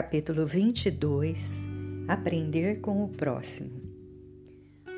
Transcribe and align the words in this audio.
Capítulo 0.00 0.46
22 0.46 1.56
Aprender 2.06 2.80
com 2.80 3.02
o 3.02 3.08
próximo. 3.08 3.82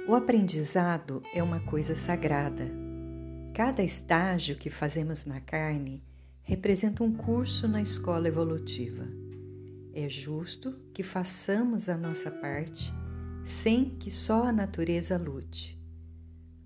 O 0.07 0.15
aprendizado 0.15 1.23
é 1.33 1.43
uma 1.43 1.59
coisa 1.61 1.97
sagrada. 1.97 2.71
Cada 3.55 3.83
estágio 3.83 4.57
que 4.57 4.69
fazemos 4.69 5.25
na 5.25 5.41
carne 5.41 6.05
representa 6.43 7.03
um 7.03 7.15
curso 7.15 7.67
na 7.67 7.81
escola 7.81 8.29
evolutiva. 8.29 9.09
É 9.95 10.07
justo 10.07 10.79
que 10.93 11.03
façamos 11.03 11.89
a 11.89 11.97
nossa 11.97 12.31
parte 12.31 12.93
sem 13.63 13.97
que 13.97 14.11
só 14.11 14.45
a 14.45 14.53
natureza 14.53 15.17
lute. 15.17 15.81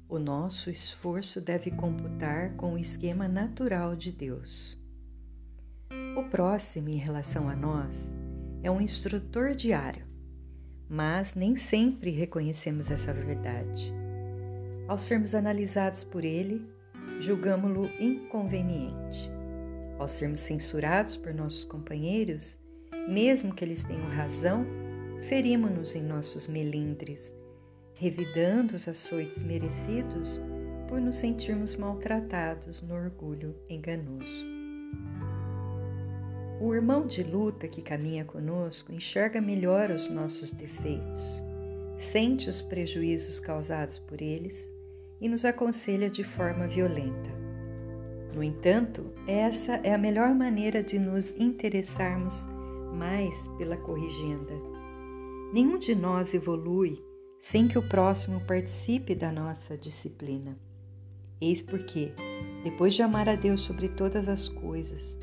O 0.08 0.18
nosso 0.18 0.70
esforço 0.70 1.40
deve 1.40 1.70
computar 1.70 2.56
com 2.56 2.74
o 2.74 2.78
esquema 2.78 3.28
natural 3.28 3.94
de 3.94 4.10
Deus. 4.10 4.76
O 6.16 6.24
próximo, 6.24 6.88
em 6.88 6.96
relação 6.96 7.48
a 7.48 7.54
nós, 7.54 8.10
é 8.64 8.70
um 8.70 8.80
instrutor 8.80 9.54
diário, 9.54 10.06
mas 10.88 11.34
nem 11.34 11.54
sempre 11.54 12.10
reconhecemos 12.10 12.90
essa 12.90 13.12
verdade. 13.12 13.92
Ao 14.88 14.98
sermos 14.98 15.34
analisados 15.34 16.02
por 16.02 16.24
ele, 16.24 16.66
julgamos-lo 17.20 17.90
inconveniente. 18.00 19.30
Ao 19.98 20.08
sermos 20.08 20.40
censurados 20.40 21.14
por 21.14 21.34
nossos 21.34 21.66
companheiros, 21.66 22.58
mesmo 23.06 23.54
que 23.54 23.62
eles 23.62 23.84
tenham 23.84 24.08
razão, 24.08 24.66
ferimos-nos 25.28 25.94
em 25.94 26.02
nossos 26.02 26.46
melindres, 26.46 27.34
revidando 27.94 28.76
os 28.76 28.88
açoites 28.88 29.42
merecidos 29.42 30.40
por 30.88 31.02
nos 31.02 31.16
sentirmos 31.16 31.76
maltratados 31.76 32.80
no 32.80 32.94
orgulho 32.94 33.54
enganoso. 33.68 34.53
O 36.64 36.74
irmão 36.74 37.06
de 37.06 37.22
luta 37.22 37.68
que 37.68 37.82
caminha 37.82 38.24
conosco 38.24 38.90
enxerga 38.90 39.38
melhor 39.38 39.90
os 39.90 40.08
nossos 40.08 40.50
defeitos, 40.50 41.44
sente 41.98 42.48
os 42.48 42.62
prejuízos 42.62 43.38
causados 43.38 43.98
por 43.98 44.22
eles 44.22 44.66
e 45.20 45.28
nos 45.28 45.44
aconselha 45.44 46.08
de 46.08 46.24
forma 46.24 46.66
violenta. 46.66 47.28
No 48.34 48.42
entanto, 48.42 49.12
essa 49.26 49.74
é 49.84 49.92
a 49.92 49.98
melhor 49.98 50.34
maneira 50.34 50.82
de 50.82 50.98
nos 50.98 51.38
interessarmos 51.38 52.48
mais 52.94 53.46
pela 53.58 53.76
corrigenda. 53.76 54.54
Nenhum 55.52 55.78
de 55.78 55.94
nós 55.94 56.32
evolui 56.32 56.98
sem 57.42 57.68
que 57.68 57.76
o 57.76 57.86
próximo 57.86 58.40
participe 58.40 59.14
da 59.14 59.30
nossa 59.30 59.76
disciplina. 59.76 60.56
Eis 61.42 61.60
porque, 61.60 62.14
depois 62.62 62.94
de 62.94 63.02
amar 63.02 63.28
a 63.28 63.36
Deus 63.36 63.60
sobre 63.60 63.90
todas 63.90 64.28
as 64.28 64.48
coisas, 64.48 65.18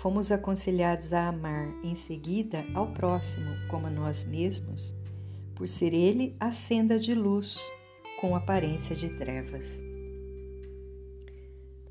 fomos 0.00 0.32
aconselhados 0.32 1.12
a 1.12 1.28
amar 1.28 1.68
em 1.84 1.94
seguida 1.94 2.64
ao 2.74 2.90
próximo 2.94 3.50
como 3.68 3.86
a 3.86 3.90
nós 3.90 4.24
mesmos, 4.24 4.94
por 5.54 5.68
ser 5.68 5.92
ele 5.92 6.34
a 6.40 6.50
senda 6.50 6.98
de 6.98 7.14
luz 7.14 7.58
com 8.18 8.34
aparência 8.34 8.96
de 8.96 9.10
trevas. 9.10 9.78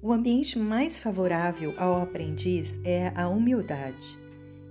O 0.01 0.11
ambiente 0.11 0.57
mais 0.57 0.99
favorável 0.99 1.75
ao 1.77 2.01
aprendiz 2.01 2.79
é 2.83 3.13
a 3.15 3.27
humildade, 3.27 4.17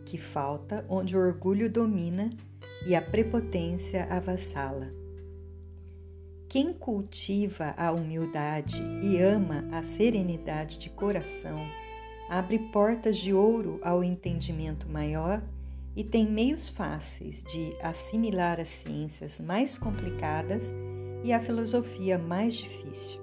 que 0.05 0.19
falta 0.19 0.85
onde 0.89 1.17
o 1.17 1.21
orgulho 1.21 1.71
domina 1.71 2.31
e 2.89 2.97
a 2.97 3.03
prepotência 3.03 4.05
avassala. 4.11 4.93
Quem 6.49 6.73
cultiva 6.73 7.73
a 7.77 7.93
humildade 7.93 8.83
e 9.01 9.21
ama 9.21 9.69
a 9.71 9.85
serenidade 9.85 10.79
de 10.79 10.91
coração 10.91 11.59
abre 12.29 12.59
portas 12.59 13.17
de 13.17 13.33
ouro 13.33 13.81
ao 13.83 14.05
entendimento 14.05 14.89
maior 14.89 15.43
e 15.97 16.05
tem 16.05 16.31
meios 16.31 16.69
fáceis 16.69 17.43
de 17.43 17.75
assimilar 17.83 18.61
as 18.61 18.69
ciências 18.69 19.41
mais 19.41 19.79
complicadas 19.79 20.73
e 21.25 21.33
a 21.33 21.41
filosofia 21.41 22.19
mais 22.19 22.55
difícil. 22.55 23.21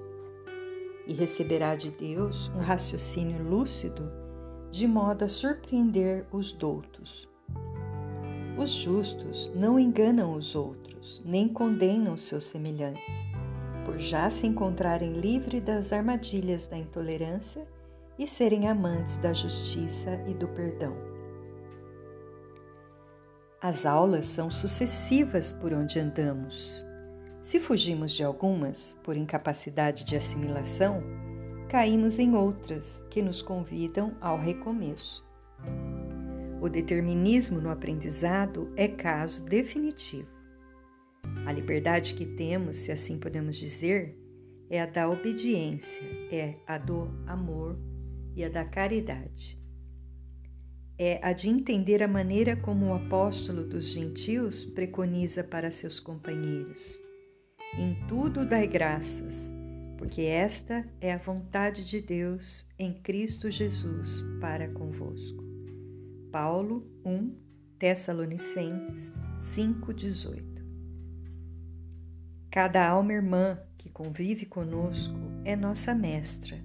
E 1.07 1.13
receberá 1.13 1.75
de 1.75 1.91
Deus 1.91 2.49
um 2.49 2.59
raciocínio 2.59 3.41
lúcido 3.43 4.11
de 4.71 4.87
modo 4.87 5.23
a 5.23 5.29
surpreender 5.29 6.25
os 6.31 6.51
doutos. 6.51 7.29
Os 8.57 8.71
justos 8.71 9.51
não 9.55 9.79
enganam 9.79 10.33
os 10.33 10.55
outros, 10.55 11.21
nem 11.23 11.47
condenam 11.47 12.17
seus 12.17 12.45
semelhantes, 12.45 13.25
por 13.85 13.99
já 13.99 14.29
se 14.29 14.47
encontrarem 14.47 15.13
livres 15.13 15.61
das 15.61 15.93
armadilhas 15.93 16.65
da 16.65 16.77
intolerância 16.77 17.67
e 18.17 18.25
serem 18.25 18.67
amantes 18.67 19.17
da 19.17 19.33
justiça 19.33 20.21
e 20.27 20.33
do 20.33 20.47
perdão. 20.47 20.95
As 23.61 23.85
aulas 23.85 24.25
são 24.25 24.51
sucessivas 24.51 25.51
por 25.51 25.73
onde 25.73 25.99
andamos. 25.99 26.85
Se 27.41 27.59
fugimos 27.59 28.11
de 28.11 28.23
algumas 28.23 28.97
por 29.03 29.17
incapacidade 29.17 30.03
de 30.03 30.15
assimilação, 30.15 31.01
caímos 31.67 32.19
em 32.19 32.35
outras 32.35 33.03
que 33.09 33.21
nos 33.21 33.41
convidam 33.41 34.15
ao 34.21 34.37
recomeço. 34.37 35.25
O 36.61 36.69
determinismo 36.69 37.59
no 37.59 37.69
aprendizado 37.69 38.71
é 38.75 38.87
caso 38.87 39.43
definitivo. 39.45 40.29
A 41.45 41.51
liberdade 41.51 42.13
que 42.13 42.25
temos, 42.25 42.77
se 42.77 42.91
assim 42.91 43.17
podemos 43.17 43.55
dizer, 43.55 44.17
é 44.69 44.81
a 44.81 44.85
da 44.85 45.09
obediência, 45.09 46.03
é 46.31 46.55
a 46.65 46.77
do 46.77 47.09
amor 47.27 47.77
e 48.35 48.43
a 48.43 48.49
da 48.49 48.65
caridade. 48.65 49.57
É 50.97 51.19
a 51.21 51.33
de 51.33 51.49
entender 51.49 52.03
a 52.03 52.07
maneira 52.07 52.55
como 52.55 52.87
o 52.87 52.93
apóstolo 52.93 53.63
dos 53.65 53.85
gentios 53.87 54.65
preconiza 54.65 55.43
para 55.43 55.71
seus 55.71 55.99
companheiros. 55.99 56.99
Em 57.77 57.95
tudo 58.07 58.45
dai 58.45 58.67
graças, 58.67 59.35
porque 59.97 60.21
esta 60.21 60.87
é 61.01 61.11
a 61.13 61.17
vontade 61.17 61.85
de 61.85 62.01
Deus 62.01 62.67
em 62.79 62.93
Cristo 62.93 63.51
Jesus 63.51 64.23
para 64.39 64.69
convosco. 64.69 65.43
Paulo 66.31 66.85
1 67.05 67.35
Tessalonicenses 67.77 69.11
5:18. 69.41 70.63
Cada 72.49 72.87
alma 72.87 73.11
irmã 73.11 73.59
que 73.77 73.89
convive 73.89 74.45
conosco 74.45 75.17
é 75.43 75.57
nossa 75.57 75.93
mestra 75.93 76.57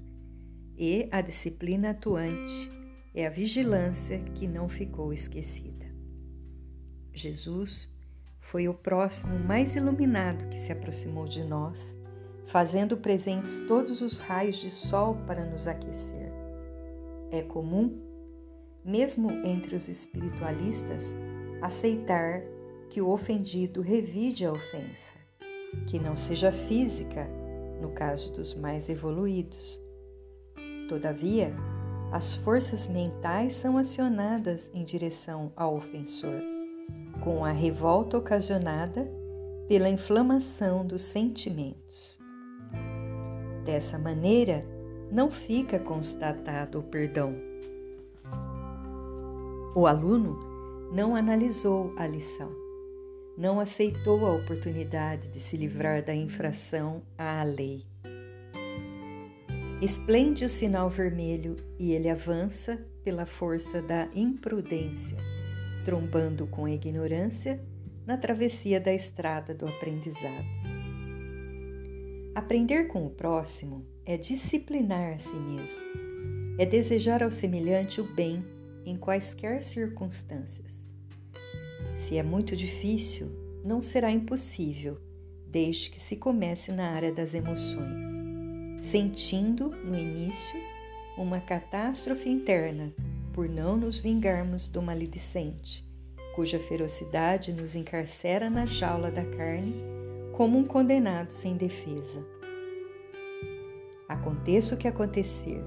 e 0.80 1.06
a 1.10 1.20
disciplina 1.20 1.90
atuante 1.90 2.72
é 3.14 3.26
a 3.26 3.30
vigilância 3.30 4.18
que 4.34 4.48
não 4.48 4.66
ficou 4.66 5.12
esquecida. 5.12 5.84
Jesus 7.12 7.92
foi 8.40 8.66
o 8.66 8.72
próximo 8.72 9.38
mais 9.38 9.76
iluminado 9.76 10.48
que 10.48 10.58
se 10.58 10.72
aproximou 10.72 11.26
de 11.26 11.44
nós, 11.44 11.94
fazendo 12.46 12.96
presentes 12.96 13.58
todos 13.68 14.00
os 14.00 14.16
raios 14.16 14.56
de 14.56 14.70
sol 14.70 15.16
para 15.26 15.44
nos 15.44 15.66
aquecer. 15.66 16.32
É 17.30 17.42
comum, 17.42 18.00
mesmo 18.82 19.30
entre 19.44 19.76
os 19.76 19.86
espiritualistas, 19.86 21.14
aceitar 21.60 22.40
que 22.88 23.02
o 23.02 23.10
ofendido 23.10 23.82
revide 23.82 24.46
a 24.46 24.52
ofensa, 24.52 25.12
que 25.88 25.98
não 25.98 26.16
seja 26.16 26.50
física, 26.50 27.28
no 27.82 27.90
caso 27.90 28.32
dos 28.32 28.54
mais 28.54 28.88
evoluídos, 28.88 29.78
Todavia, 30.90 31.54
as 32.10 32.34
forças 32.34 32.88
mentais 32.88 33.54
são 33.54 33.78
acionadas 33.78 34.68
em 34.74 34.82
direção 34.82 35.52
ao 35.54 35.76
ofensor, 35.76 36.42
com 37.22 37.44
a 37.44 37.52
revolta 37.52 38.18
ocasionada 38.18 39.08
pela 39.68 39.88
inflamação 39.88 40.84
dos 40.84 41.02
sentimentos. 41.02 42.18
Dessa 43.64 44.00
maneira, 44.00 44.66
não 45.12 45.30
fica 45.30 45.78
constatado 45.78 46.80
o 46.80 46.82
perdão. 46.82 47.36
O 49.76 49.86
aluno 49.86 50.40
não 50.92 51.14
analisou 51.14 51.94
a 51.96 52.04
lição, 52.04 52.50
não 53.38 53.60
aceitou 53.60 54.26
a 54.26 54.34
oportunidade 54.34 55.28
de 55.28 55.38
se 55.38 55.56
livrar 55.56 56.04
da 56.04 56.16
infração 56.16 57.00
à 57.16 57.44
lei 57.44 57.88
Esplende 59.80 60.44
o 60.44 60.48
sinal 60.48 60.90
vermelho 60.90 61.56
e 61.78 61.92
ele 61.92 62.10
avança 62.10 62.86
pela 63.02 63.24
força 63.24 63.80
da 63.80 64.10
imprudência, 64.14 65.16
trombando 65.86 66.46
com 66.46 66.66
a 66.66 66.70
ignorância 66.70 67.58
na 68.06 68.18
travessia 68.18 68.78
da 68.78 68.92
estrada 68.92 69.54
do 69.54 69.66
aprendizado. 69.66 70.44
Aprender 72.34 72.88
com 72.88 73.06
o 73.06 73.10
próximo 73.10 73.86
é 74.04 74.18
disciplinar 74.18 75.14
a 75.14 75.18
si 75.18 75.34
mesmo, 75.34 75.80
é 76.58 76.66
desejar 76.66 77.22
ao 77.22 77.30
semelhante 77.30 78.02
o 78.02 78.04
bem 78.04 78.44
em 78.84 78.98
quaisquer 78.98 79.62
circunstâncias. 79.62 80.84
Se 82.06 82.18
é 82.18 82.22
muito 82.22 82.54
difícil, 82.54 83.30
não 83.64 83.80
será 83.80 84.10
impossível, 84.10 84.98
desde 85.46 85.88
que 85.88 85.98
se 85.98 86.16
comece 86.16 86.70
na 86.70 86.90
área 86.90 87.10
das 87.10 87.32
emoções 87.32 88.29
sentindo 88.90 89.70
no 89.70 89.96
início 89.96 90.60
uma 91.16 91.40
catástrofe 91.40 92.28
interna 92.28 92.92
por 93.32 93.48
não 93.48 93.76
nos 93.76 94.00
vingarmos 94.00 94.68
do 94.68 94.82
maledicente 94.82 95.88
cuja 96.34 96.58
ferocidade 96.58 97.52
nos 97.52 97.76
encarcera 97.76 98.50
na 98.50 98.66
jaula 98.66 99.10
da 99.10 99.24
carne 99.24 99.74
como 100.32 100.58
um 100.58 100.64
condenado 100.64 101.30
sem 101.30 101.56
defesa. 101.56 102.24
Aconteça 104.08 104.74
o 104.74 104.78
que 104.78 104.88
acontecer, 104.88 105.62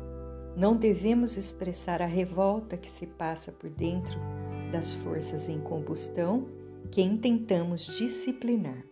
não 0.58 0.76
devemos 0.76 1.38
expressar 1.38 2.02
a 2.02 2.08
revolta 2.08 2.76
que 2.76 2.92
se 2.92 3.08
passa 3.08 3.52
por 3.54 3.70
dentro 3.70 4.20
das 4.72 4.96
forças 4.96 5.48
em 5.48 5.60
combustão 5.60 6.48
que 6.92 7.02
intentamos 7.02 7.86
disciplinar. 7.86 8.84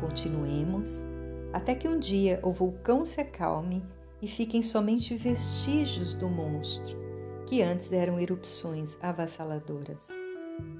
Continuemos 0.00 1.04
até 1.52 1.74
que 1.74 1.88
um 1.88 1.98
dia 1.98 2.40
o 2.42 2.52
vulcão 2.52 3.04
se 3.04 3.20
acalme 3.20 3.82
e 4.22 4.28
fiquem 4.28 4.62
somente 4.62 5.16
vestígios 5.16 6.14
do 6.14 6.28
monstro, 6.28 6.98
que 7.46 7.62
antes 7.62 7.92
eram 7.92 8.18
erupções 8.18 8.96
avassaladoras. 9.00 10.08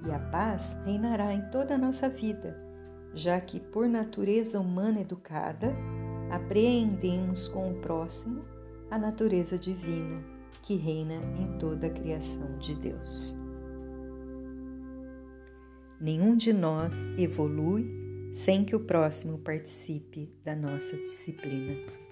E 0.07 0.11
a 0.11 0.19
paz 0.19 0.77
reinará 0.85 1.33
em 1.33 1.43
toda 1.51 1.75
a 1.75 1.79
nossa 1.79 2.09
vida, 2.09 2.61
já 3.15 3.41
que, 3.41 3.59
por 3.59 3.89
natureza 3.89 4.61
humana 4.61 5.01
educada, 5.01 5.75
apreendemos 6.31 7.49
com 7.49 7.73
o 7.73 7.81
próximo 7.81 8.45
a 8.91 8.99
natureza 8.99 9.59
divina 9.59 10.23
que 10.63 10.77
reina 10.77 11.15
em 11.39 11.59
toda 11.59 11.87
a 11.87 11.91
criação 11.91 12.59
de 12.59 12.75
Deus. 12.75 13.35
Nenhum 16.01 16.37
de 16.37 16.53
nós 16.53 17.07
evolui 17.19 18.00
sem 18.35 18.65
que 18.65 18.77
o 18.77 18.81
próximo 18.81 19.38
participe 19.38 20.32
da 20.44 20.55
nossa 20.55 20.97
disciplina. 20.97 22.10